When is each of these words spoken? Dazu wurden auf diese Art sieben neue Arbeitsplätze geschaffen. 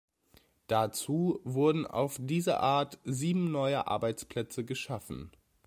Dazu 0.65 1.41
wurden 1.43 1.85
auf 1.85 2.17
diese 2.19 2.59
Art 2.59 2.97
sieben 3.03 3.51
neue 3.51 3.85
Arbeitsplätze 3.85 4.65
geschaffen. 4.65 5.29